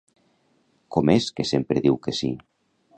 Com 0.97 1.13
és 1.15 1.29
que 1.41 1.47
sempre 1.51 1.87
diu 1.87 2.03
que 2.07 2.19
sí? 2.23 2.35